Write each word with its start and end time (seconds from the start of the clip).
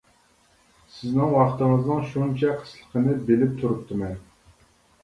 سىزنىڭ 0.93 1.35
ۋاقتىڭىزنىڭ 1.35 2.01
شۇنچە 2.15 2.55
قىسلىقىنى 2.65 3.15
بىلىپ 3.31 3.57
تۇرۇپتىمەن. 3.63 4.19